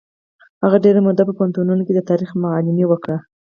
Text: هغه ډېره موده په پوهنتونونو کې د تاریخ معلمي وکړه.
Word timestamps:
هغه 0.63 0.77
ډېره 0.85 0.99
موده 1.05 1.23
په 1.27 1.33
پوهنتونونو 1.37 1.81
کې 1.87 1.93
د 1.95 2.01
تاریخ 2.09 2.29
معلمي 2.43 2.85
وکړه. 2.87 3.17